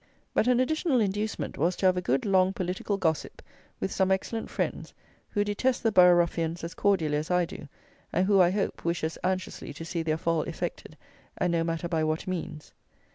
[0.33, 3.39] But an additional inducement was to have a good long political gossip
[3.79, 4.95] with some excellent friends,
[5.29, 7.67] who detest the borough ruffians as cordially as I do,
[8.11, 10.97] and who, I hope, wish as anxiously to see their fall effected,
[11.37, 12.73] and no matter by what means.